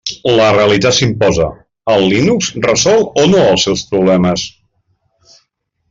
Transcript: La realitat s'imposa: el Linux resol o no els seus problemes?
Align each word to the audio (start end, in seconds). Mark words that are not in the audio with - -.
La 0.37 0.45
realitat 0.53 0.95
s'imposa: 0.99 1.49
el 1.95 2.07
Linux 2.15 2.49
resol 2.69 3.05
o 3.25 3.29
no 3.35 3.45
els 3.53 3.67
seus 3.69 3.85
problemes? 3.93 4.51